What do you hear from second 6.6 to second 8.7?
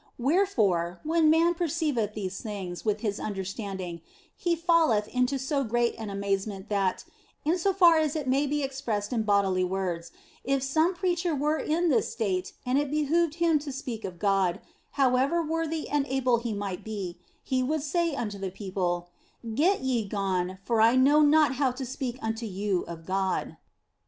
that (in so far as it may be